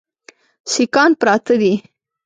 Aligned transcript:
سیکهان 0.71 1.11
پراته 1.19 1.53
دي. 1.61 1.73